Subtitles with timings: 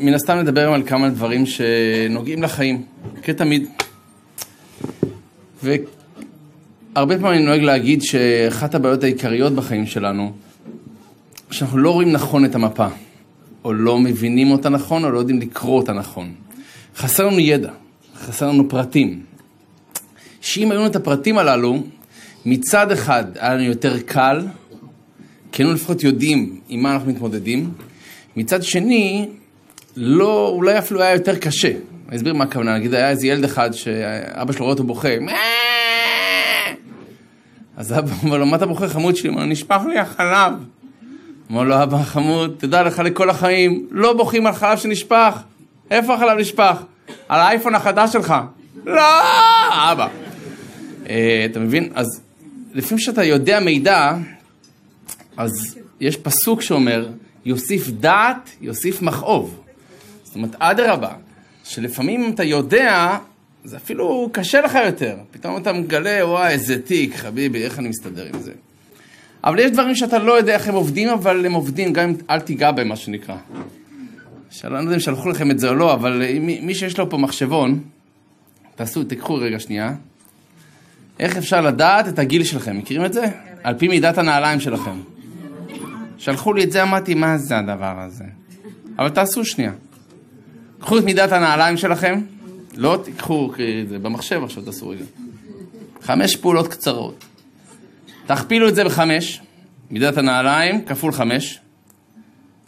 [0.00, 2.82] מן הסתם נדבר על כמה דברים שנוגעים לחיים,
[3.22, 3.66] כתמיד.
[5.62, 10.32] והרבה פעמים אני נוהג להגיד שאחת הבעיות העיקריות בחיים שלנו,
[11.50, 12.86] שאנחנו לא רואים נכון את המפה,
[13.64, 16.34] או לא מבינים אותה נכון, או לא יודעים לקרוא אותה נכון.
[16.96, 17.70] חסר לנו ידע,
[18.16, 19.22] חסר לנו פרטים.
[20.40, 21.82] שאם היו לנו את הפרטים הללו,
[22.46, 24.46] מצד אחד היה לנו יותר קל,
[25.52, 27.70] כי היינו לפחות יודעים עם מה אנחנו מתמודדים,
[28.36, 29.28] מצד שני,
[29.96, 31.72] לא, אולי אפילו היה יותר קשה.
[32.08, 35.08] אני אסביר מה הכוונה, נגיד היה איזה ילד אחד שאבא שלו רואה אותו בוכה,
[37.76, 39.28] אז אבא אומר לו, מה אתה בוכה חמוד שלי?
[39.28, 40.52] הוא אומר, נשפך לי החלב.
[41.50, 45.42] אמר לו, אבא חמוד, תדע לך לכל החיים, לא בוכים על חלב שנשפך.
[45.90, 46.82] איפה החלב נשפך?
[47.28, 48.34] על האייפון החדש שלך.
[48.86, 49.02] לא,
[49.92, 50.08] אבא.
[51.08, 51.88] אה, אתה מבין?
[51.94, 52.06] אז
[52.74, 54.12] לפעמים כשאתה יודע מידע,
[55.36, 55.50] אז
[56.00, 57.06] יש פסוק שאומר,
[57.44, 59.60] יוסיף דעת, יוסיף מכאוב.
[60.24, 61.12] זאת אומרת, אדרבה,
[61.64, 63.18] שלפעמים אתה יודע,
[63.64, 65.16] זה אפילו קשה לך יותר.
[65.30, 68.52] פתאום אתה מגלה, וואי, איזה תיק, חביבי, איך אני מסתדר עם זה.
[69.44, 72.40] אבל יש דברים שאתה לא יודע איך הם עובדים, אבל הם עובדים, גם אם אל
[72.40, 73.36] תיגע בהם, מה שנקרא.
[74.50, 77.10] שאני לא יודע אם שלחו לכם את זה או לא, אבל מי, מי שיש לו
[77.10, 77.80] פה מחשבון,
[78.74, 79.94] תעשו, תיקחו רגע שנייה.
[81.18, 82.78] איך אפשר לדעת את הגיל שלכם?
[82.78, 83.24] מכירים את זה?
[83.62, 85.00] על פי מידת הנעליים שלכם.
[86.24, 88.24] שלחו לי את זה, אמרתי, מה זה הדבר הזה?
[88.98, 89.72] אבל תעשו שנייה.
[90.80, 92.20] קחו את מידת הנעליים שלכם,
[92.74, 93.52] לא תיקחו,
[93.88, 95.04] זה במחשב עכשיו תעשו רגע.
[96.02, 97.24] חמש פעולות קצרות.
[98.26, 99.40] תכפילו את זה בחמש,
[99.90, 101.60] מידת הנעליים כפול חמש,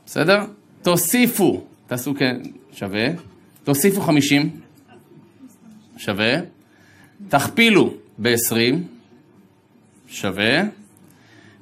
[0.07, 0.45] בסדר?
[0.83, 2.41] תוסיפו, תעשו כן,
[2.73, 3.07] שווה,
[3.65, 4.51] תוסיפו חמישים,
[5.97, 6.35] שווה,
[7.29, 8.75] תכפילו ב-20,
[10.09, 10.63] שווה,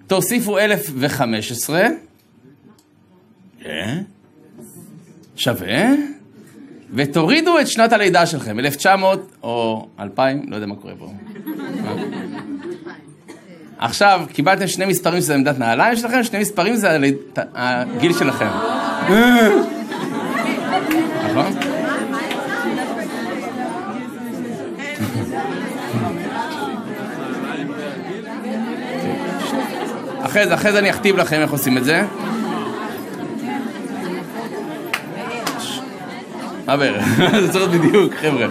[0.06, 1.82] תוסיפו 1015,
[3.62, 4.02] כן,
[5.36, 5.86] שווה,
[6.94, 11.12] ותורידו את שנת הלידה שלכם, 1900 או 2000, לא יודע מה קורה פה.
[13.78, 16.98] עכשיו, קיבלתם שני מספרים שזה עמדת נעליים שלכם, שני מספרים זה
[17.54, 18.48] הגיל שלכם.
[21.30, 21.73] נכון?
[30.34, 32.02] אחרי זה, אחרי זה אני אכתיב לכם איך עושים את זה.
[36.66, 37.04] בערך?
[37.40, 38.46] זה צריך להיות בדיוק, חבר'ה.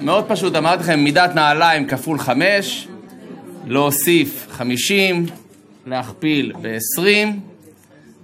[0.00, 2.88] מאוד פשוט, אמרתי לכם, מידת נעליים כפול חמש,
[3.66, 5.26] להוסיף חמישים,
[5.86, 7.28] להכפיל ב-20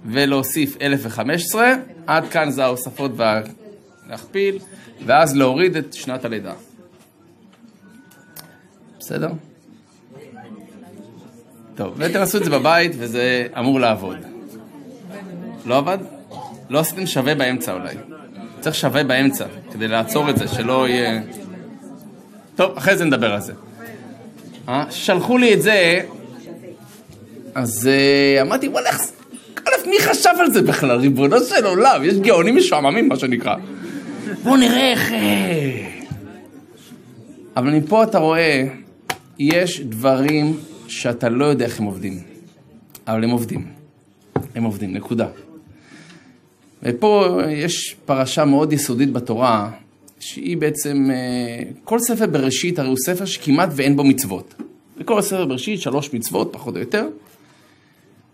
[0.05, 1.73] ולהוסיף 1015,
[2.07, 4.59] עד כאן זה ההוספות והלהכפיל,
[5.05, 6.53] ואז להוריד את שנת הלידה.
[9.05, 9.29] בסדר?
[11.75, 14.17] טוב, ותנסו את זה בבית וזה אמור לעבוד.
[15.65, 15.97] לא עבד?
[16.69, 17.95] לא עשיתם שווה באמצע אולי.
[18.59, 21.21] צריך שווה באמצע, כדי לעצור את זה, שלא יהיה...
[22.55, 23.53] טוב, אחרי זה נדבר על זה.
[24.69, 24.85] אה?
[24.89, 26.01] שלחו לי את זה,
[27.55, 29.01] אז אה, אמרתי, וואלה, איך...
[29.67, 30.99] א', מי חשב על זה בכלל?
[30.99, 33.55] ריבונו של עולם, יש גאונים משועממים, מה שנקרא.
[34.43, 35.11] בואו נראה איך...
[35.11, 35.89] אה.
[37.57, 38.63] אבל מפה אתה רואה,
[39.39, 40.57] יש דברים
[40.87, 42.19] שאתה לא יודע איך הם עובדים,
[43.07, 43.65] אבל הם עובדים.
[44.55, 45.27] הם עובדים, נקודה.
[46.83, 49.71] ופה יש פרשה מאוד יסודית בתורה,
[50.19, 54.53] שהיא בעצם, אה, כל ספר בראשית הרי הוא ספר שכמעט ואין בו מצוות.
[54.97, 57.07] בכל הספר בראשית שלוש מצוות, פחות או יותר.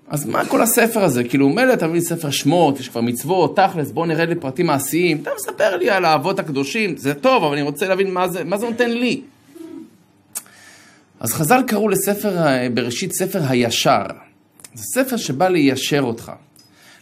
[0.08, 1.24] אז מה כל הספר הזה?
[1.24, 5.18] כאילו, מילא אתה מביא ספר שמות, יש כבר מצוות, תכלס, בוא נראה לי פרטים מעשיים.
[5.22, 8.58] אתה מספר לי על האבות הקדושים, זה טוב, אבל אני רוצה להבין מה זה, מה
[8.58, 9.22] זה נותן לי.
[11.22, 12.36] אז חז"ל קראו לספר
[12.74, 14.04] בראשית ספר הישר.
[14.74, 16.32] זה ספר שבא ליישר אותך.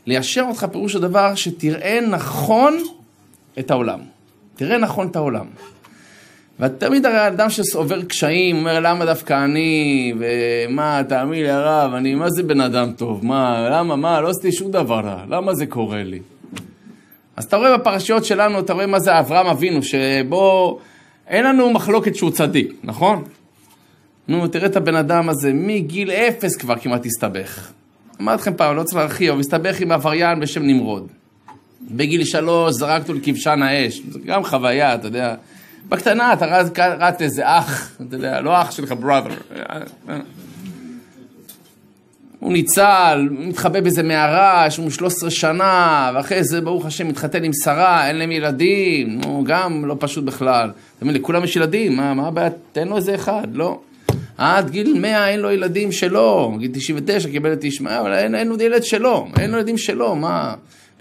[0.05, 2.77] ליישר אותך פירוש הדבר שתראה נכון
[3.59, 3.99] את העולם.
[4.55, 5.45] תראה נכון את העולם.
[6.59, 12.29] ותמיד הרי האדם שעובר קשיים, אומר למה דווקא אני, ומה, תאמין לי הרב, אני, מה
[12.29, 16.03] זה בן אדם טוב, מה, למה, מה, לא עשיתי שום דבר רע, למה זה קורה
[16.03, 16.19] לי?
[17.35, 20.79] אז אתה רואה בפרשיות שלנו, אתה רואה מה זה אברהם אבינו, שבו
[21.27, 23.23] אין לנו מחלוקת שהוא צדיק, נכון?
[24.29, 27.71] נו, תראה את הבן אדם הזה, מגיל אפס כבר כמעט הסתבך.
[28.21, 31.07] אמרתי לכם פעם, לא צריך להרחיב, אבל הסתבך עם עבריין בשם נמרוד.
[31.91, 35.35] בגיל שלוש זרקתו לכבשן האש, זו גם חוויה, אתה יודע.
[35.89, 36.45] בקטנה אתה
[36.99, 39.63] רץ לאיזה אח, אתה יודע, לא אח שלך, brother.
[42.39, 47.51] הוא ניצל, מתחבא באיזה מערה, יש לנו 13 שנה, ואחרי זה ברוך השם מתחתן עם
[47.63, 50.71] שרה, אין להם ילדים, נו, גם לא פשוט בכלל.
[50.97, 52.49] אתה מבין, לכולם יש ילדים, מה הבעיה?
[52.71, 53.79] תן לו איזה אחד, לא.
[54.39, 58.47] עד גיל 100 אין לו ילדים שלו, גיל 99 קיבל את ישמעאל, אבל אין, אין
[58.47, 60.53] לו ילד שלו, אין לו ילדים שלו, מה?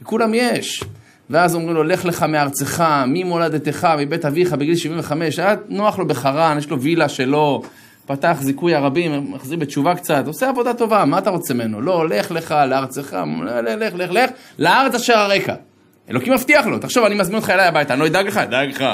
[0.03, 0.85] לכולם יש.
[1.31, 6.59] ואז אומרים לו, לך לך מארצך, ממולדתך, מבית אביך, בגיל 75, היה נוח לו בחרן,
[6.59, 7.63] יש לו וילה שלו,
[8.07, 11.81] פתח זיכוי הרבים, מחזיר בתשובה קצת, עושה עבודה טובה, מה אתה רוצה ממנו?
[11.81, 13.17] לא, לך לך לארצך,
[13.81, 15.55] לך, לך, לך, לארץ אשר הרקע.
[16.11, 18.85] אלוקים מבטיח לו, תחשוב, אני מזמין אותך אליי הביתה, אני לא אדאג לך, אדאג לך.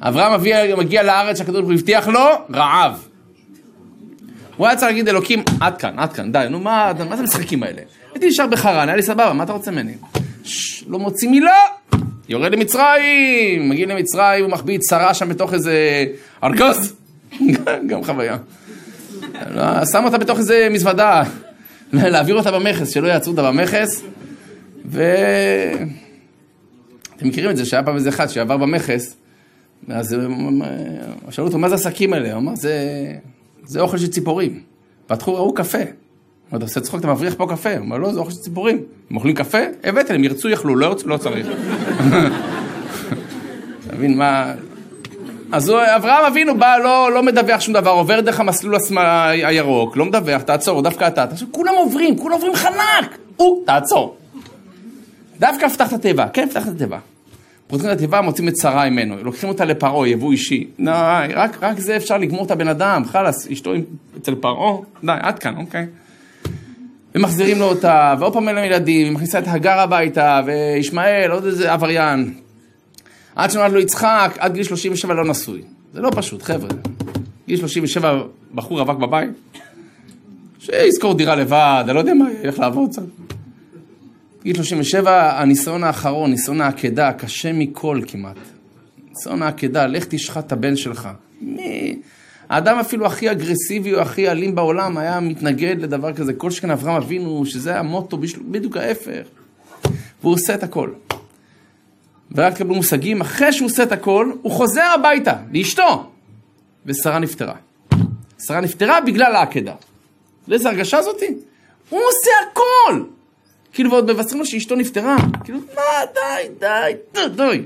[0.00, 2.24] אברהם אביה מגיע לארץ שהקדוש ברוך הוא הבטיח לו,
[2.54, 3.15] רעב.
[4.56, 7.62] הוא היה צריך להגיד אלוקים, עד כאן, עד כאן, די, נו מה, מה זה המשחקים
[7.62, 7.82] האלה?
[8.14, 9.94] הייתי נשאר בחרן, היה לי סבבה, מה אתה רוצה ממני?
[10.88, 11.58] לא מוציא מילה,
[12.28, 16.04] יורד למצרים, מגיע למצרים, הוא מחביא שרה שם בתוך איזה
[16.44, 16.96] ארגז,
[17.88, 18.36] גם חוויה.
[19.92, 21.22] שם אותה בתוך איזה מזוודה,
[21.92, 24.02] להעביר אותה במכס, שלא יעצרו אותה במכס,
[24.86, 25.02] ו...
[27.16, 29.16] אתם מכירים את זה, שהיה פעם איזה אחד שעבר במכס,
[29.88, 30.16] אז
[31.30, 32.32] שאלו אותו, מה זה השקים האלה?
[32.32, 32.72] הוא אמר, זה,
[33.66, 34.60] זה אוכל של ציפורים.
[35.06, 35.78] פתחו, ראו קפה.
[36.48, 37.70] אתה עושה צחוק, אתה מבריח פה קפה.
[37.70, 38.82] הוא אומר, לא, זה אוכל של ציפורים.
[39.10, 39.58] הם אוכלים קפה?
[39.84, 41.46] הבאת להם, ירצו, יכלו, לא ירצו, לא צריך.
[43.86, 44.52] אתה מבין מה...
[45.52, 48.76] אז אברהם אבינו בא, לא, לא מדווח שום דבר, עובר דרך המסלול
[49.44, 51.24] הירוק, לא מדווח, תעצור, דווקא אתה.
[51.24, 53.18] עכשיו, כולם עוברים, כולם עוברים חנק!
[53.36, 54.16] הוא, תעצור.
[55.38, 56.98] דווקא פתח את התיבה, כן, פתח את התיבה.
[57.66, 60.66] פותחים את התיבה, מוצאים את שרה ממנו, לוקחים אותה לפרעה, יבוא אישי.
[60.78, 63.72] די, רק, רק זה אפשר לגמור את הבן אדם, חלאס, אשתו
[64.16, 65.86] אצל פרעה, די, עד כאן, אוקיי.
[67.14, 71.72] ומחזירים לו אותה, ועוד פעם אין להם ילדים, ומכניסה את הגר הביתה, וישמעאל, עוד איזה
[71.72, 72.34] עבריין.
[73.36, 75.62] עד שנולד לו יצחק, עד גיל 37 לא נשוי.
[75.92, 76.68] זה לא פשוט, חבר'ה.
[77.48, 78.22] גיל 37,
[78.54, 79.30] בחור רווק בבית,
[80.58, 83.02] שיזכור דירה לבד, אני לא יודע מה, ילך לעבוד קצת.
[84.46, 88.36] גיל 37, הניסיון האחרון, ניסיון העקדה, קשה מכל כמעט.
[89.08, 91.08] ניסיון העקדה, לך תשחט את הבן שלך.
[91.40, 91.98] מי...
[92.48, 96.32] האדם אפילו הכי אגרסיבי או הכי אלים בעולם היה מתנגד לדבר כזה.
[96.32, 98.18] כל שכן אברהם אבינו, שזה המוטו,
[98.50, 99.26] בדיוק ההפך.
[100.20, 100.90] והוא עושה את הכל.
[102.32, 106.10] ורק תקבלו מושגים, אחרי שהוא עושה את הכל, הוא חוזר הביתה, לאשתו.
[106.86, 107.54] ושרה נפטרה.
[108.46, 109.74] שרה נפטרה בגלל העקדה.
[110.48, 111.34] לאיזה הרגשה זאתי?
[111.88, 113.15] הוא עושה הכל!
[113.76, 115.16] כאילו, ועוד מבשרים לו שאשתו נפטרה.
[115.44, 115.82] כאילו, מה,
[116.14, 116.66] די,
[117.14, 117.62] די, די.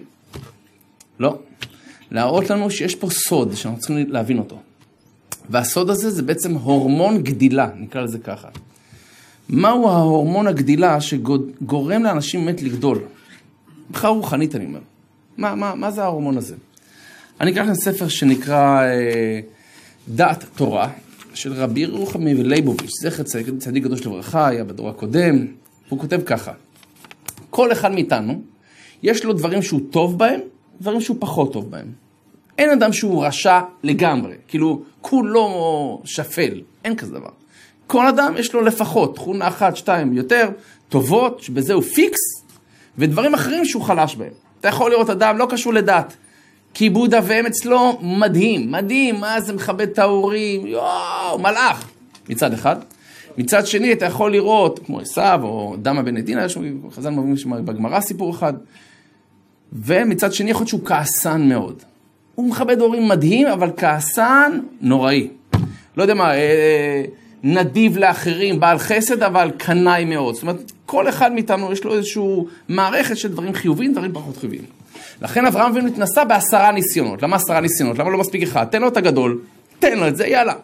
[1.20, 1.38] לא.
[2.10, 4.58] להראות לנו שיש פה סוד שאנחנו צריכים להבין אותו.
[5.50, 8.48] והסוד הזה זה בעצם הורמון גדילה, נקרא לזה ככה.
[9.48, 12.98] מהו ההורמון הגדילה שגורם לאנשים באמת לגדול?
[13.90, 14.80] מבחינה רוחנית אני אומר.
[15.36, 16.54] מה, מה, מה זה ההורמון הזה?
[17.40, 19.40] אני אקח לכם ספר שנקרא אה,
[20.08, 20.88] דעת תורה,
[21.34, 23.22] של רבי רוחמי ולייבוביץ', זכר
[23.58, 25.46] צדיק קדוש לברכה, היה בדור הקודם.
[25.90, 26.52] הוא כותב ככה,
[27.50, 28.42] כל אחד מאיתנו,
[29.02, 30.40] יש לו דברים שהוא טוב בהם,
[30.80, 31.86] דברים שהוא פחות טוב בהם.
[32.58, 37.30] אין אדם שהוא רשע לגמרי, כאילו כולו שפל, אין כזה דבר.
[37.86, 40.50] כל אדם יש לו לפחות תכונה אחת, שתיים יותר,
[40.88, 42.20] טובות, שבזה הוא פיקס,
[42.98, 44.32] ודברים אחרים שהוא חלש בהם.
[44.60, 46.16] אתה יכול לראות אדם לא קשור לדת,
[46.74, 51.90] כיבוד אב ואם אצלו מדהים, מדהים, מה זה מכבד את ההורים, יואו, מלאך,
[52.28, 52.76] מצד אחד.
[53.40, 56.46] מצד שני, אתה יכול לראות, כמו עשיו או דמה בן עדינה,
[56.90, 58.52] חז"ל מביאים שם בגמרא סיפור אחד,
[59.72, 61.82] ומצד שני יכול להיות שהוא כעסן מאוד.
[62.34, 65.28] הוא מכבד הורים מדהים, אבל כעסן נוראי.
[65.96, 67.04] לא יודע מה, אה,
[67.42, 70.34] נדיב לאחרים, בעל חסד, אבל קנאי מאוד.
[70.34, 72.22] זאת אומרת, כל אחד מאיתנו יש לו איזושהי
[72.68, 74.62] מערכת של דברים חיוביים, דברים פחות חיוביים.
[75.22, 77.22] לכן אברהם אבינו התנסה בעשרה ניסיונות.
[77.22, 77.98] למה עשרה ניסיונות?
[77.98, 78.64] למה לא מספיק אחד?
[78.64, 79.40] תן לו את הגדול,
[79.78, 80.54] תן לו את זה, יאללה.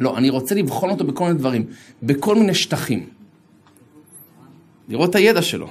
[0.00, 1.64] לא, אני רוצה לבחון אותו בכל מיני דברים,
[2.02, 3.06] בכל מיני שטחים.
[4.88, 5.68] לראות את הידע שלו.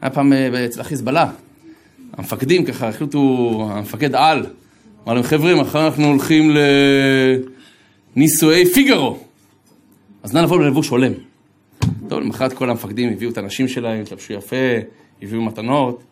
[0.00, 1.30] היה פעם אה, אצל החיזבאללה,
[2.12, 4.46] המפקדים ככה החליטו, המפקד על,
[5.04, 6.56] אמר להם, חבר'ה, מחר אנחנו הולכים
[8.16, 9.18] לנישואי פיגארו.
[10.22, 11.12] אז נא לבוא ללבוש הולם.
[12.08, 14.56] טוב, למחרת כל המפקדים הביאו את הנשים שלהם, התלבשו יפה,
[15.22, 16.02] הביאו מתנות.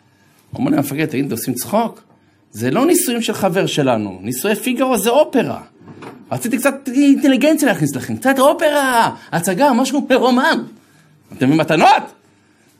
[0.55, 2.03] אומר להם המפקד, תגיד, אתם עושים צחוק?
[2.51, 5.62] זה לא נישואים של חבר שלנו, נישואי פיגארו זה אופרה.
[6.33, 10.65] רציתי קצת אינטליגנציה להכניס לכם, קצת אופרה, הצגה, משהו מרומם.
[11.29, 12.03] אתם מביאים מתנות?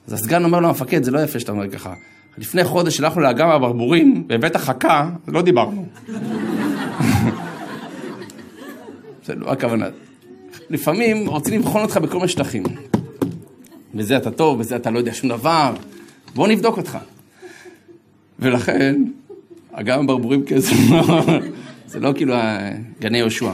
[0.06, 1.94] אז הסגן אומר לו, המפקד, זה לא יפה שאתה אומר ככה.
[2.38, 5.87] לפני חודש הלכנו לאגם הברבורים, בבית החכה, לא דיברנו.
[9.26, 9.87] זה לא הכוונה.
[10.71, 12.62] לפעמים רוצים לבחון אותך בכל מיני שטחים.
[13.94, 15.75] בזה אתה טוב, בזה אתה לא יודע שום דבר,
[16.35, 16.99] בוא נבדוק אותך.
[18.38, 19.02] ולכן,
[19.73, 20.73] אגם הברבורים כזה,
[21.92, 22.34] זה לא כאילו
[23.00, 23.52] גני יהושע.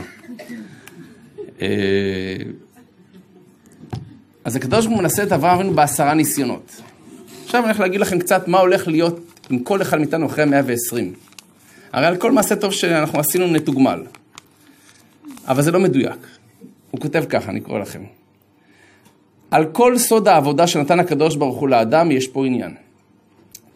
[1.62, 1.66] אה,
[4.44, 6.82] אז הקדוש ברוך הוא מנסה את אברהם אבינו בעשרה ניסיונות.
[7.44, 11.12] עכשיו אני הולך להגיד לכם קצת מה הולך להיות עם כל אחד מאיתנו אחרי 120.
[11.92, 14.02] הרי על כל מעשה טוב שאנחנו עשינו נתוגמל.
[15.48, 16.26] אבל זה לא מדויק.
[16.90, 18.02] הוא כותב ככה, אני קורא לכם.
[19.50, 22.74] על כל סוד העבודה שנתן הקדוש ברוך הוא לאדם, יש פה עניין.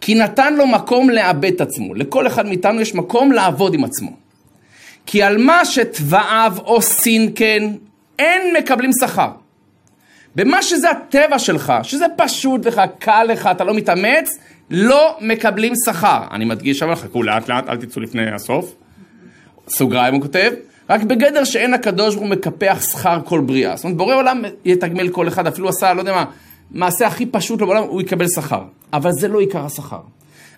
[0.01, 1.95] כי נתן לו מקום לאבד את עצמו.
[1.95, 4.22] לכל אחד מאיתנו יש מקום לעבוד עם עצמו.
[5.07, 7.63] כי על מה שתבעיו עושים כן,
[8.19, 9.31] אין מקבלים שכר.
[10.35, 14.39] במה שזה הטבע שלך, שזה פשוט לך, קל לך, אתה לא מתאמץ,
[14.71, 16.23] לא מקבלים שכר.
[16.31, 18.75] אני מדגיש, אבל חכו לאט לאט, אל תצאו לפני הסוף.
[19.69, 20.51] סוגריים הוא כותב,
[20.91, 23.77] רק בגדר שאין הקדוש ברוך הוא מקפח שכר כל בריאה.
[23.77, 26.25] זאת אומרת, בורא עולם יתגמל כל אחד, אפילו עשה, לא יודע מה,
[26.71, 28.63] מעשה הכי פשוט לו בעולם, הוא יקבל שכר.
[28.93, 30.01] אבל זה לא עיקר השכר.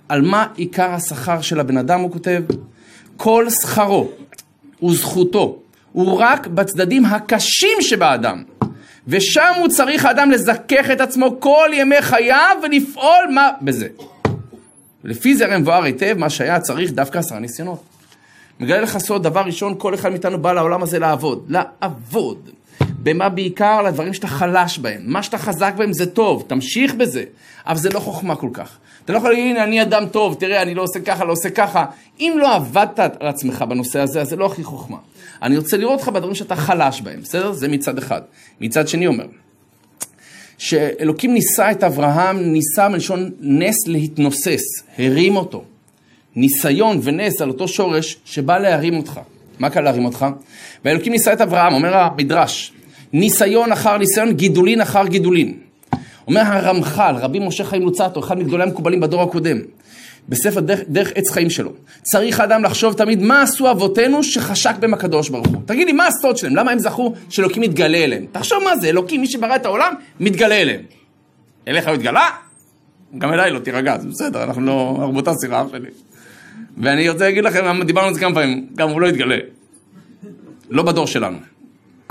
[0.08, 2.42] על מה עיקר השכר של הבן אדם, הוא כותב?
[3.16, 4.08] כל שכרו
[4.84, 5.58] וזכותו
[5.92, 8.42] הוא רק בצדדים הקשים שבאדם.
[9.08, 13.88] ושם הוא צריך האדם לזכך את עצמו כל ימי חייו ולפעול מה בזה.
[15.04, 17.82] לפי זה הרי מבואר היטב מה שהיה צריך דווקא עשרה ניסיונות.
[18.60, 21.44] מגלה לך סוד, דבר ראשון, כל אחד מאיתנו בא לעולם הזה לעבוד.
[21.48, 22.50] לעבוד.
[22.80, 23.82] במה בעיקר?
[23.82, 25.00] לדברים שאתה חלש בהם.
[25.04, 27.24] מה שאתה חזק בהם זה טוב, תמשיך בזה.
[27.66, 28.78] אבל זה לא חוכמה כל כך.
[29.04, 31.50] אתה לא יכול להגיד, הנה, אני אדם טוב, תראה, אני לא עושה ככה, לא עושה
[31.50, 31.84] ככה.
[32.20, 34.96] אם לא עבדת על עצמך בנושא הזה, אז זה לא הכי חוכמה.
[35.42, 37.52] אני רוצה לראות אותך בדברים שאתה חלש בהם, בסדר?
[37.52, 38.20] זה מצד אחד.
[38.60, 39.26] מצד שני אומר,
[40.58, 44.62] שאלוקים ניסה את אברהם, ניסה מלשון נס להתנוסס,
[44.98, 45.64] הרים אותו.
[46.36, 49.20] ניסיון ונס על אותו שורש שבא להרים אותך.
[49.58, 50.26] מה קל להרים אותך?
[50.84, 52.72] ואלוקים ניסה את אברהם, אומר המדרש,
[53.12, 55.63] ניסיון אחר ניסיון, גידולין אחר גידולין.
[56.26, 59.58] אומר הרמח"ל, רבי משה חיים לוצטו, אחד מגדולי המקובלים בדור הקודם,
[60.28, 61.70] בספר דרך, דרך עץ חיים שלו.
[62.02, 65.62] צריך האדם לחשוב תמיד מה עשו אבותינו שחשק בהם הקדוש ברוך הוא.
[65.66, 66.56] תגיד לי, מה הסוד שלהם?
[66.56, 68.26] למה הם זכו שאלוקים מתגלה אליהם?
[68.32, 70.80] תחשוב מה זה, אלוקים, מי שברא את העולם, מתגלה אליהם.
[71.68, 72.28] אליך הוא התגלה?
[73.18, 75.88] גם אליי לא תירגע, זה בסדר, אנחנו לא, אנחנו באותה סירה שלי.
[76.78, 79.36] ואני רוצה להגיד לכם, דיברנו על זה כמה פעמים, גם הוא לא יתגלה.
[80.70, 81.38] לא בדור שלנו.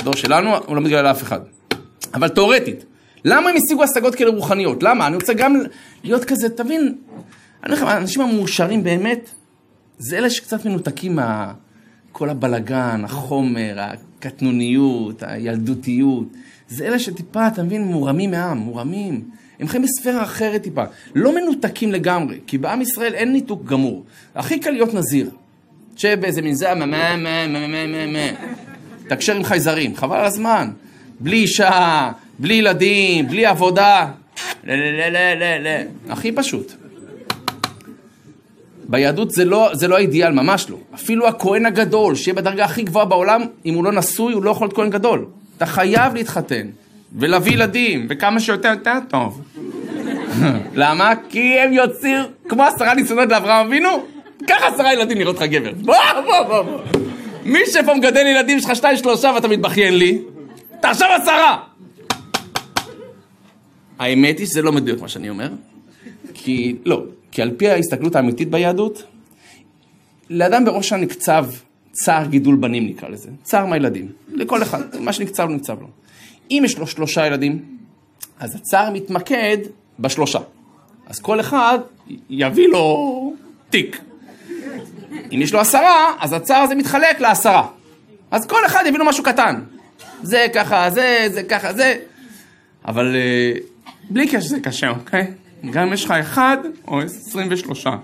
[0.01, 1.39] בדור שלנו הוא לא מתגלה לאף אחד.
[2.13, 2.85] אבל תאורטית,
[3.25, 4.83] למה הם השיגו השגות כאלה רוחניות?
[4.83, 5.07] למה?
[5.07, 5.61] אני רוצה גם
[6.03, 6.95] להיות כזה, תבין,
[7.63, 9.29] אני אומר האנשים המאושרים באמת,
[9.97, 11.19] זה אלה שקצת מנותקים
[12.11, 16.27] מכל הבלגן, החומר, הקטנוניות, הילדותיות.
[16.67, 19.23] זה אלה שטיפה, אתה מבין, מורמים מעם, מורמים.
[19.59, 20.83] הם חיים בספירה אחרת טיפה.
[21.15, 24.03] לא מנותקים לגמרי, כי בעם ישראל אין ניתוק גמור.
[24.35, 25.29] הכי קל להיות נזיר.
[25.95, 28.37] תשב באיזה מין זה, מה, מה, מה, מה, מה, מה, מה.
[29.07, 30.71] תקשר עם חייזרים, חבל על הזמן.
[31.19, 34.07] בלי אישה, בלי ילדים, בלי עבודה.
[36.09, 36.73] הכי פשוט.
[38.85, 40.77] ביהדות זה לא, זה לא האידיאל, ממש לא.
[40.95, 44.65] אפילו הכהן הגדול, שיהיה בדרגה הכי גבוהה בעולם, אם הוא לא נשוי, הוא לא יכול
[44.65, 45.25] להיות כהן גדול.
[45.57, 46.67] אתה חייב להתחתן,
[47.15, 49.41] ולהביא ילדים, וכמה שיותר יותר טוב.
[50.81, 51.13] למה?
[51.29, 53.89] כי הם יוצאים כמו עשרה ניסיונות לאברהם אבינו,
[54.47, 55.71] ככה עשרה ילדים נראות לך גבר.
[55.81, 56.79] בוא, בוא, בוא, בוא.
[57.45, 60.21] מי שפה מגדל ילדים שלך שתיים שלושה ואתה מתבכיין לי,
[60.79, 61.72] תחשוב עשרה!
[63.99, 65.49] האמת היא שזה לא מדויק מה שאני אומר,
[66.33, 69.03] כי לא, כי על פי ההסתכלות האמיתית ביהדות,
[70.29, 71.45] לאדם בראש נקצב
[71.91, 75.87] צער גידול בנים נקרא לזה, צער מהילדים, לכל אחד, מה שנקצב לו נקצב לו.
[76.51, 77.65] אם יש לו שלושה ילדים,
[78.39, 79.57] אז הצער מתמקד
[79.99, 80.39] בשלושה.
[81.07, 81.79] אז כל אחד
[82.29, 83.33] יביא לו
[83.69, 84.01] תיק.
[85.31, 87.67] אם יש לו עשרה, אז הצער הזה מתחלק לעשרה.
[88.31, 89.61] אז כל אחד יביא לו משהו קטן.
[90.23, 91.95] זה ככה, זה, זה ככה, זה.
[92.85, 93.59] אבל אה,
[94.09, 95.33] בלי קשר זה קשה, אוקיי?
[95.71, 96.57] גם אם יש לך אחד
[96.87, 97.97] או עשרים ושלושה.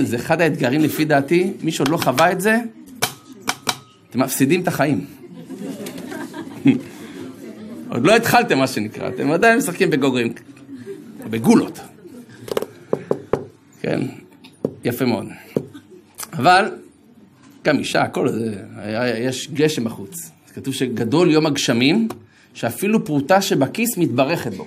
[0.00, 2.58] זה אחד האתגרים לפי דעתי, מי שעוד לא חווה את זה,
[4.10, 5.06] אתם מפסידים את החיים.
[7.88, 10.32] עוד לא התחלתם מה שנקרא, אתם עדיין משחקים בגוגרים,
[11.30, 11.80] בגולות.
[13.80, 14.00] כן,
[14.84, 15.26] יפה מאוד.
[16.32, 16.70] אבל,
[17.64, 18.62] גם אישה, הכל זה,
[19.18, 20.30] יש גשם בחוץ.
[20.54, 22.08] כתוב שגדול יום הגשמים,
[22.54, 24.66] שאפילו פרוטה שבכיס מתברכת בו.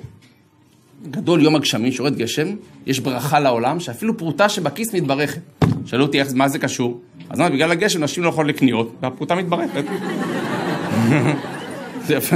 [1.12, 5.42] גדול יום הגשמים, שיורד גשם, יש ברכה לעולם, שאפילו פרוטה שבכיס מתברכת.
[5.86, 7.02] שאלו אותי מה זה קשור?
[7.30, 9.84] אז מה, בגלל הגשם נשים לא יכולות לקניות, והפרוטה מתברכת.
[12.06, 12.36] זה יפה.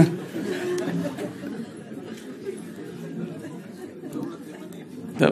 [5.17, 5.29] טוב.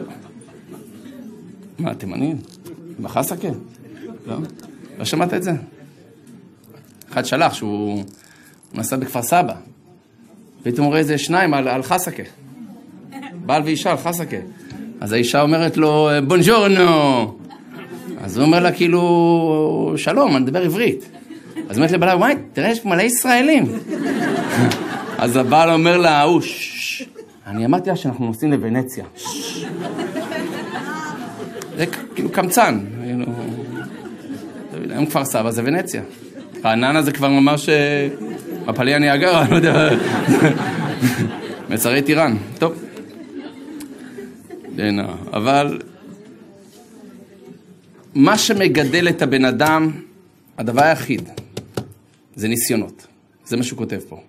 [1.78, 2.36] מה, תימנים?
[3.02, 3.48] בחסקה?
[4.26, 4.36] לא?
[4.98, 5.52] לא שמעת את זה?
[7.12, 8.04] אחד שלח שהוא
[8.74, 9.54] נסע בכפר סבא,
[10.66, 12.22] פתאום רואה איזה שניים על, על חסקה.
[13.32, 14.36] בעל ואישה על חסקה.
[15.00, 17.38] אז האישה אומרת לו, בונג'ורנו.
[18.24, 21.08] אז הוא אומר לה, כאילו, שלום, אני מדבר עברית.
[21.68, 23.64] אז אומרת לבעלה, וואי, תראה, יש מלא ישראלים.
[25.18, 26.40] אז הבעל אומר לה, ההוא,
[27.46, 29.04] אני אמרתי לה שאנחנו נוסעים לוונציה.
[31.76, 32.80] זה כאילו קמצן.
[34.90, 36.02] היום כפר סבא זה ונציה.
[36.64, 37.68] רעננה זה כבר ממש
[38.66, 39.88] מפלי הניאגרה, לא יודע.
[41.70, 42.36] מצרי טיראן.
[42.58, 42.84] טוב.
[45.32, 45.80] אבל
[48.14, 49.90] מה שמגדל את הבן אדם,
[50.58, 51.28] הדבר היחיד,
[52.34, 53.06] זה ניסיונות.
[53.44, 54.20] זה מה שהוא כותב פה.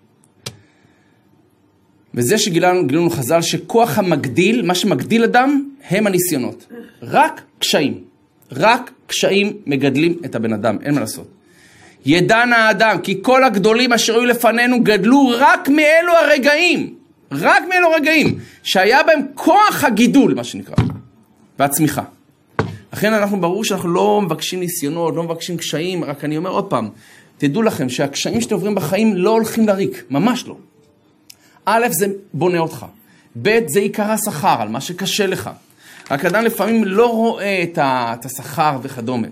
[2.13, 6.67] וזה שגילנו לנו חז"ל שכוח המגדיל, מה שמגדיל אדם, הם הניסיונות.
[7.01, 8.03] רק קשיים.
[8.51, 11.37] רק קשיים מגדלים את הבן אדם, אין מה לעשות.
[12.06, 16.94] ידען האדם, כי כל הגדולים אשר היו לפנינו גדלו רק מאלו הרגעים,
[17.32, 20.75] רק מאלו הרגעים, שהיה בהם כוח הגידול, מה שנקרא,
[21.60, 22.04] והצמיחה.
[22.94, 26.89] לכן אנחנו, ברור שאנחנו לא מבקשים ניסיונות, לא מבקשים קשיים, רק אני אומר עוד פעם,
[27.38, 30.56] תדעו לכם שהקשיים שאתם עוברים בחיים לא הולכים לריק, ממש לא.
[31.66, 32.86] א', זה בונה אותך.
[33.42, 35.50] ב', זה עיקר השכר על מה שקשה לך.
[36.12, 39.27] רק אדם לפעמים לא רואה את השכר וכדומה.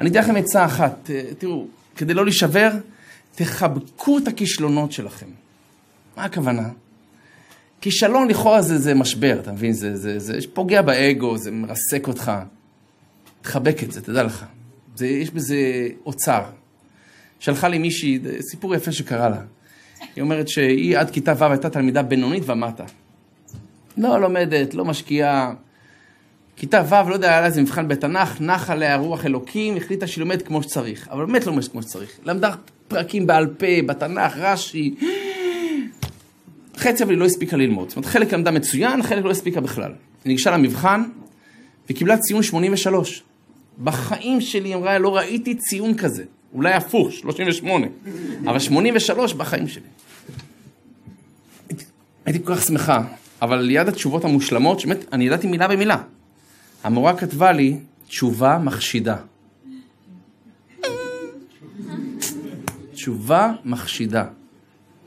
[0.00, 1.66] אני אתן לכם עצה אחת, תראו,
[2.00, 2.70] כדי לא להישבר,
[3.34, 5.26] תחבקו את הכישלונות שלכם.
[6.16, 6.68] מה הכוונה?
[7.80, 9.72] כישלון לכאורה זה, זה משבר, אתה מבין?
[9.72, 12.32] זה, זה, זה פוגע באגו, זה מרסק אותך.
[13.42, 14.44] תחבק את זה, תדע לך.
[14.96, 15.56] זה, יש בזה
[16.06, 16.42] אוצר.
[17.40, 19.40] שלחה לי מישהי, סיפור יפה שקרה לה.
[20.16, 22.84] היא אומרת שהיא עד כיתה ו' הייתה תלמידה בינונית ומטה.
[23.96, 25.52] לא לומדת, לא משקיעה.
[26.60, 30.22] כיתה ו', לא יודע, היה לה איזה מבחן בתנ"ך, נח עליה רוח אלוקים, החליטה שהיא
[30.22, 31.08] לומדת כמו שצריך.
[31.10, 32.10] אבל באמת לא לומדת כמו שצריך.
[32.24, 32.50] למדה
[32.88, 34.94] פרקים בעל פה, בתנ"ך, רש"י.
[36.76, 37.88] חצי אבל היא לא הספיקה ללמוד.
[37.88, 39.92] זאת אומרת, חלק למדה מצוין, חלק לא הספיקה בכלל.
[40.24, 41.02] היא ניגשה למבחן
[41.90, 43.22] וקיבלה ציון 83.
[43.84, 46.24] בחיים שלי, אמרה, לא ראיתי ציון כזה.
[46.54, 47.86] אולי הפוך, 38.
[48.46, 49.86] אבל 83 בחיים שלי.
[52.24, 53.02] הייתי כל כך שמחה,
[53.42, 55.96] אבל ליד התשובות המושלמות, שבאמת, אני ידעתי מילה במילה.
[56.84, 59.16] המורה כתבה לי תשובה מחשידה.
[62.92, 64.24] תשובה מחשידה.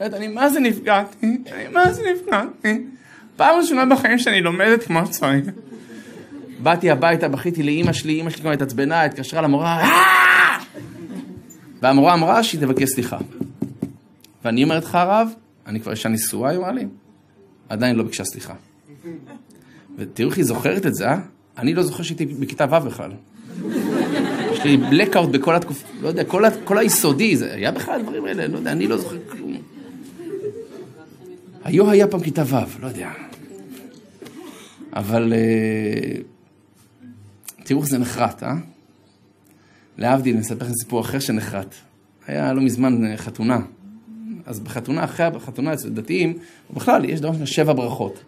[0.02, 1.38] אני מה זה נפגעתי?
[1.52, 2.84] אני מה זה נפגעתי?
[3.36, 5.46] פעם ראשונה בחיים שאני לומדת כמו שצריך.
[6.60, 10.58] באתי הביתה, בכיתי לאימא שלי, אימא שלי כבר התעצבנה, התקשרה למורה, אה!
[11.82, 13.18] והמורה אמרה שהיא תבקש סליחה.
[14.46, 15.34] ואני אומרת לך, הרב,
[15.68, 16.86] אני כבר אישה נשואה, היא אמרה לי,
[17.70, 18.54] עדיין לא ביקשה סליחה.
[19.98, 21.18] ותראו איך היא זוכרת את זה, אה?
[21.58, 23.12] אני לא זוכר שהייתי בכיתה ו' בכלל.
[24.52, 28.48] יש לי בלקאוט בכל התקופה, לא יודע, כל, כל היסודי, זה היה בכלל הדברים האלה,
[28.48, 29.58] לא יודע, אני לא זוכר כלום.
[31.63, 33.12] היו היה פעם כיתה ו', לא יודע.
[34.94, 36.22] אבל אה,
[37.63, 38.54] תראו איך זה נחרט, אה?
[39.98, 41.76] להבדיל, אני אספר לכם סיפור אחר שנחרט.
[42.28, 43.60] היה לא מזמן אה, חתונה.
[44.46, 46.38] אז בחתונה, אחרי החתונה אצל דתיים,
[46.74, 48.24] בכלל, יש דבר שבע ברכות.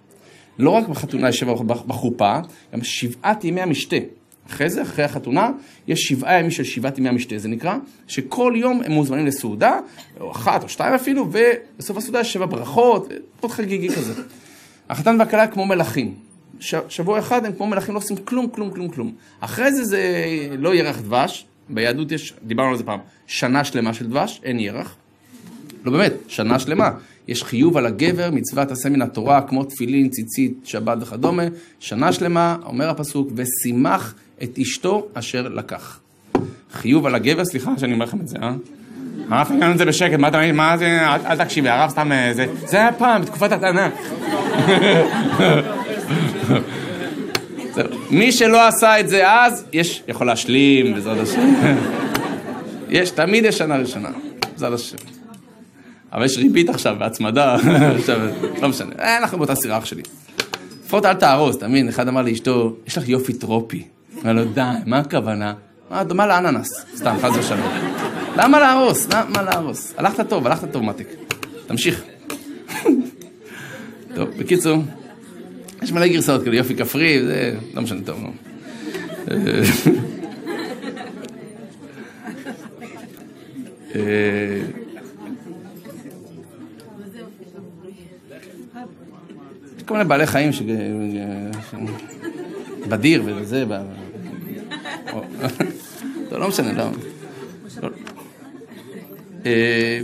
[0.60, 2.40] לא רק בחתונה יש שבע בחופה,
[2.74, 3.96] גם שבעת ימי המשתה.
[4.50, 5.50] אחרי זה, אחרי החתונה,
[5.88, 7.76] יש שבעה ימים של שבעת ימי המשתה, זה נקרא,
[8.08, 9.80] שכל יום הם מוזמנים לסעודה,
[10.20, 14.14] או אחת או שתיים אפילו, ובסוף הסעודה יש שבע ברכות, מאוד חגיגי כזה.
[14.90, 16.14] החתן והכלה כמו מלכים.
[16.60, 19.12] שבוע אחד הם כמו מלכים לא עושים כלום, כלום, כלום, כלום.
[19.40, 20.02] אחרי זה זה
[20.58, 24.96] לא ירח דבש, ביהדות יש, דיברנו על זה פעם, שנה שלמה של דבש, אין ירח.
[25.84, 26.92] לא באמת, שנה שלמה.
[27.28, 31.44] יש חיוב על הגבר, מצוות עשה מן התורה, כמו תפילין, ציצית, שבת וכדומה.
[31.80, 36.00] שנה שלמה, אומר הפסוק, ושימח את אשתו אשר לקח.
[36.74, 38.54] חיוב על הגבר, סליחה שאני אומר לכם את זה, אה?
[39.30, 40.56] הרב תגיד את זה בשקט, מה אתה מבין?
[40.56, 41.00] מה זה?
[41.08, 42.46] אל תקשיבי, הרב סתם אה, זה...
[42.66, 43.94] זה היה פעם, בתקופת התנ"ך.
[48.12, 51.54] מי שלא עשה את זה אז, יש, יכול להשלים, בעזרת השם.
[52.90, 54.10] יש, תמיד יש שנה ראשונה,
[54.52, 55.15] בעזרת השם.
[56.16, 57.56] אבל יש ריבית עכשיו, והצמדה,
[58.00, 58.20] עכשיו,
[58.62, 60.02] לא משנה, אנחנו באותה סירה אח שלי.
[60.86, 61.90] לפחות אל תהרוס, אתה מבין?
[61.90, 63.84] אחד אמר לאשתו, יש לך יופי טרופי.
[64.24, 65.54] אמר לו, די, מה הכוונה?
[65.92, 67.70] מה, דומה לאננס, סתם, חס ושלום.
[68.38, 69.08] למה להרוס?
[69.30, 69.94] מה להרוס?
[69.98, 71.08] הלכת טוב, הלכת טוב, מתק.
[71.68, 72.04] תמשיך.
[74.16, 74.78] טוב, בקיצור,
[75.82, 78.32] יש מלא גרסאות כאלה, יופי כפרי, זה לא משנה, טוב, נו.
[89.86, 90.62] כל מיני בעלי חיים ש...
[92.90, 93.66] בדיר וזה,
[95.12, 95.26] טוב,
[96.40, 96.90] לא משנה, לא.
[99.46, 100.00] אה,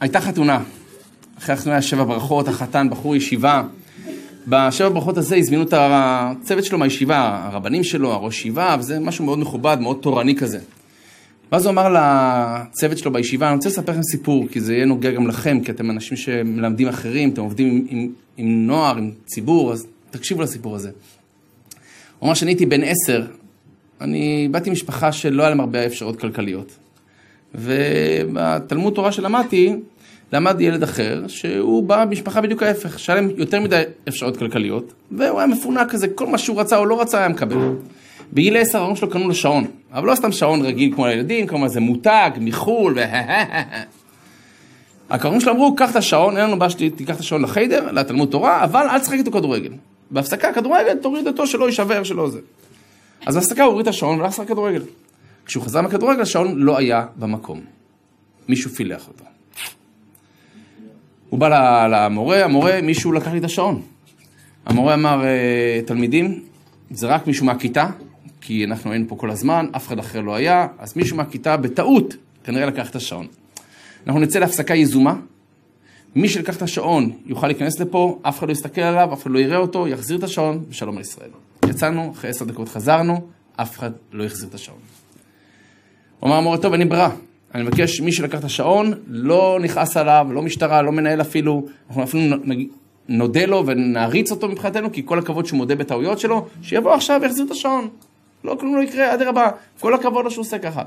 [0.00, 0.60] הייתה חתונה,
[1.38, 3.62] אחרי החתונה היה שבע ברכות, החתן, בחור ישיבה.
[4.46, 9.38] בשבע ברכות הזה הזמינו את הצוות שלו מהישיבה, הרבנים שלו, הראש ישיבה, וזה משהו מאוד
[9.38, 10.58] מכובד, מאוד תורני כזה.
[11.54, 15.10] ואז הוא אמר לצוות שלו בישיבה, אני רוצה לספר לכם סיפור, כי זה יהיה נוגע
[15.10, 19.72] גם לכם, כי אתם אנשים שמלמדים אחרים, אתם עובדים עם, עם, עם נוער, עם ציבור,
[19.72, 20.90] אז תקשיבו לסיפור הזה.
[22.18, 23.26] הוא אמר שאני הייתי בן עשר,
[24.00, 26.72] אני באתי ממשפחה שלא היה להם הרבה אפשרויות כלכליות.
[27.54, 29.72] ובתלמוד תורה שלמדתי,
[30.32, 35.38] למד ילד אחר, שהוא בא במשפחה בדיוק ההפך, שהיה להם יותר מדי אפשרויות כלכליות, והוא
[35.38, 37.56] היה מפונק כזה, כל מה שהוא רצה או לא רצה היה מקבל.
[38.32, 41.64] בגיל 10 ההורים שלו קנו לו שעון, אבל לא סתם שעון רגיל כמו הילדים, כמו
[41.64, 43.02] איזה מותג, מחו"ל, ו...
[45.10, 48.64] הקרבים שלו אמרו, קח את השעון, אין לנו בעיה שתיקח את השעון לחיידר, לתלמוד תורה,
[48.64, 49.72] אבל אל תשחק איתו כדורגל.
[50.10, 52.38] בהפסקה כדורגל, תוריד אותו, שלא יישבר, שלא זה.
[53.26, 54.82] אז בהפסקה הוא הוריד את השעון והלך לשחק כדורגל.
[55.46, 57.60] כשהוא חזר מהכדורגל, השעון לא היה במקום.
[58.48, 59.24] מישהו פילח אותו.
[61.28, 63.82] הוא בא למורה, המורה, מישהו לקח לי את השעון.
[64.66, 66.40] המורה אמר, אה, תלמידים,
[66.90, 67.86] זה רק מישהו מהכיתה,
[68.46, 72.16] כי אנחנו היינו פה כל הזמן, אף אחד אחר לא היה, אז מישהו מהכיתה בטעות
[72.44, 73.26] כנראה לקח את השעון.
[74.06, 75.14] אנחנו נצא להפסקה יזומה,
[76.14, 79.38] מי שלקח את השעון יוכל להיכנס לפה, אף אחד לא יסתכל עליו, אף אחד לא
[79.38, 81.30] יראה אותו, יחזיר את השעון, ושלום על ישראל.
[81.68, 83.26] יצאנו, אחרי עשר דקות חזרנו,
[83.56, 84.78] אף אחד לא יחזיר את השעון.
[86.20, 87.10] הוא אמר המורה, טוב, אין לי ברירה.
[87.54, 92.02] אני מבקש, מי שלקח את השעון, לא נכעס עליו, לא משטרה, לא מנהל אפילו, אנחנו
[92.02, 92.36] אפילו
[93.08, 97.46] נודה לו ונעריץ אותו מבחינתנו, כי כל הכבוד שהוא מודה בטעויות שלו, שיבוא עכשיו ויחזיר
[97.46, 97.88] את השעון.
[98.44, 100.82] לא, כלום לא יקרה, אדרבה, כל הכבוד לו שהוא עושה ככה.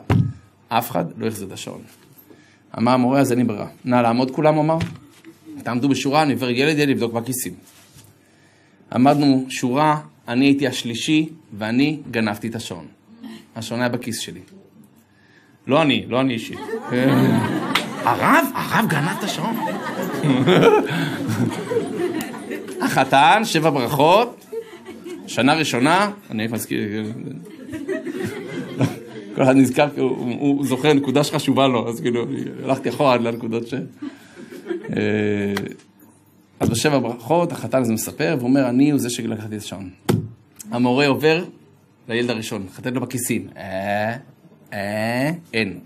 [0.70, 1.82] אף אחד לא יחזיר את השעון.
[2.78, 3.68] אמר המורה, אז אין לי ברירה.
[3.86, 4.78] נא לעמוד כולם, אמר.
[5.64, 7.54] תעמדו בשורה, אני עובר ילד ילד לבדוק בכיסים.
[8.94, 12.86] עמדנו שורה, אני הייתי השלישי, ואני גנבתי את השעון.
[13.56, 14.42] השעון היה בכיס שלי.
[15.68, 16.60] לא אני, לא אני אישית.
[18.08, 18.46] הרב?
[18.56, 19.58] הרב גנב את השעון?
[22.82, 24.46] החתן, שבע ברכות,
[25.28, 27.04] שנה ראשונה, אני מזכיר...
[29.36, 32.26] כל אחד נזכר, הוא, הוא זוכר נקודה שחשובה לו, אז כאילו,
[32.64, 33.74] הלכתי אחורה עד לנקודות ש...
[34.96, 35.54] אה,
[36.60, 39.90] אז בשבע ברכות, החתן הזה מספר, ואומר, אני הוא זה שלקחתי את השעון.
[40.72, 41.46] המורה עובר
[42.10, 43.48] לילד הראשון, חתן לו בכיסים.
[43.58, 44.18] אה,
[44.74, 45.80] אה, אין.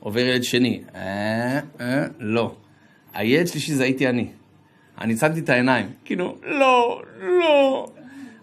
[0.00, 2.54] עובר ילד שני, אה, אה, לא.
[3.14, 4.26] הילד שלישי זה הייתי אני.
[5.00, 7.88] אני צדתי את העיניים, כאילו, לא, לא.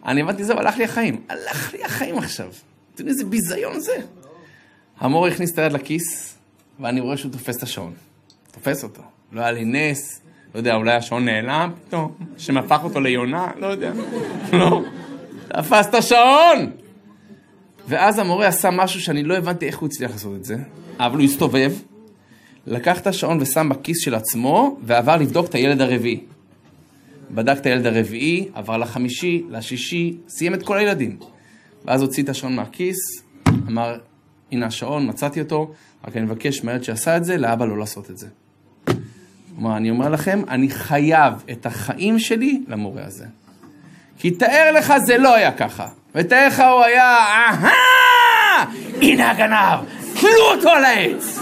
[0.07, 1.21] אני הבנתי, זהו, הלך לי החיים.
[1.29, 2.47] הלך לי החיים עכשיו.
[2.47, 3.95] אתם יודעים איזה ביזיון זה?
[4.99, 6.35] המורה הכניס את היד לכיס,
[6.79, 7.93] ואני רואה שהוא תופס את השעון.
[8.51, 9.01] תופס אותו.
[9.31, 10.21] לא היה לי נס,
[10.55, 13.93] לא יודע, אולי השעון נעלם פתאום, שמפך אותו ליונה, לא יודע.
[14.53, 14.81] לא.
[15.47, 16.71] תפס את השעון!
[17.87, 20.55] ואז המורה עשה משהו שאני לא הבנתי איך הוא הצליח לעשות את זה,
[20.99, 21.73] אבל הוא הסתובב,
[22.67, 26.23] לקח את השעון ושם בכיס של עצמו, ועבר לבדוק את הילד הרביעי.
[27.31, 31.17] בדק את הילד הרביעי, עבר לחמישי, לשישי, סיים את כל הילדים.
[31.85, 32.97] ואז הוציא את השעון מהכיס,
[33.47, 33.97] אמר,
[34.51, 35.71] הנה השעון, מצאתי אותו,
[36.07, 38.27] רק אני מבקש מהילד שעשה את זה, לאבא לא לעשות את זה.
[39.55, 43.25] כלומר, אני אומר לכם, אני חייב את החיים שלי למורה הזה.
[44.19, 45.87] כי תאר לך, זה לא היה ככה.
[46.15, 48.65] ותאר לך, הוא היה, אהה,
[49.01, 49.85] הנה הגנב,
[50.19, 51.39] תלו אותו על העץ.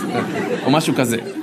[0.66, 1.35] או משהו כזה.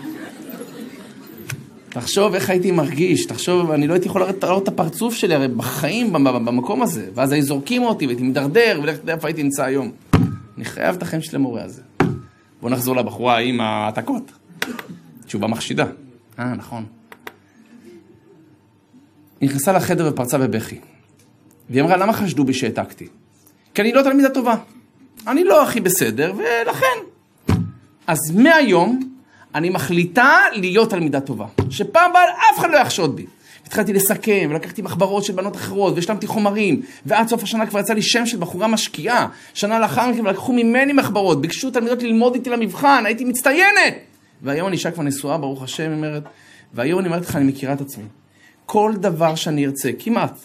[1.93, 6.13] תחשוב איך הייתי מרגיש, תחשוב, אני לא הייתי יכול לראות את הפרצוף שלי הרי בחיים,
[6.13, 7.09] במקום הזה.
[7.15, 9.91] ואז היו זורקים אותי והייתי מדרדר, ולך תדע איפה הייתי נמצא היום.
[10.57, 11.83] אני חייב את החיים של המורה הזה.
[12.61, 14.33] בואו נחזור לבחורה עם העתקות.
[15.27, 15.87] תשובה מחשידה.
[16.39, 16.85] אה, נכון.
[19.41, 20.79] היא נכנסה לחדר ופרצה בבכי.
[21.71, 23.07] והיא אמרה, למה חשדו בי שהעתקתי?
[23.75, 24.55] כי אני לא תלמידה טובה.
[25.27, 27.57] אני לא הכי בסדר, ולכן.
[28.07, 29.13] אז מהיום
[29.55, 31.47] אני מחליטה להיות תלמידה טובה.
[31.71, 33.27] שפעם הבאה אף אחד לא יחשוד בי.
[33.67, 38.03] התחלתי לסכם, ולקחתי מחברות של בנות אחרות, והשלמתי חומרים, ועד סוף השנה כבר יצא לי
[38.03, 39.29] שם של בחורה משקיעה.
[39.55, 43.95] שנה לאחר מכן, ולקחו ממני מחברות, ביקשו תלמידות ללמוד איתי למבחן, הייתי מצטיינת!
[44.43, 46.23] והיום אני אישה כבר נשואה, ברוך השם, היא אומרת,
[46.75, 48.05] והיום אני אומרת לך, אני מכירה את עצמי.
[48.67, 50.39] כל דבר שאני ארצה, כמעט,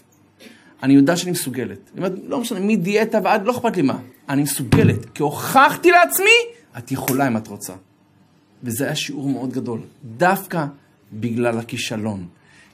[0.84, 1.80] אני יודע שאני מסוגלת.
[1.93, 3.98] אני אומרת, לא משנה, מדיאטה ועד, לא אכפת לי מה.
[4.30, 6.38] אני מסוגלת, כי הוכחתי לעצמי,
[6.78, 7.74] את יכולה אם את רוצה.
[8.63, 9.80] וזה היה שיעור מאוד גדול,
[10.17, 10.65] דווקא
[11.13, 12.26] בגלל הכישלון.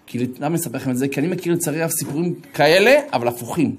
[0.06, 1.08] כי למה לספר לכם את זה?
[1.08, 3.76] כי אני מכיר לצערי הרב סיפורים כאלה, אבל הפוכים.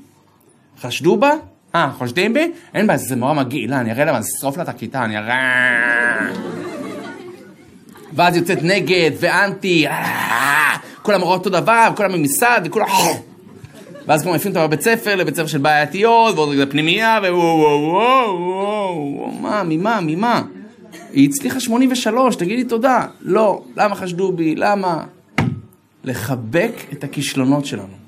[0.80, 1.30] חשדו בה?
[1.74, 2.52] אה, חושדים בי?
[2.74, 6.30] אין בעיה, זה מורה מגעילה, אני אראה להם, אני אשרוף לה את הכיתה, אני אראה...
[8.12, 12.86] ואז יוצאת נגד ואנטי, אה, כולם רואים אותו דבר, כולם ממסד, וכולם...
[14.06, 18.44] ואז כבר מפנים אותם בבית ספר, לבית ספר של בעייתיות, ועוד רגע פנימייה, ווואו?
[21.14, 23.06] היא הצליחה 83, תגידי תודה.
[23.20, 24.54] לא, למה חשדו בי?
[24.54, 25.04] למה?
[26.04, 28.03] לחבק את הכישלונות שלנו.